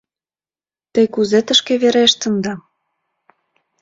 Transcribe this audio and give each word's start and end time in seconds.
—Те 0.93 1.01
кузе 1.13 1.39
тышке 1.47 1.73
верештында? 1.81 2.53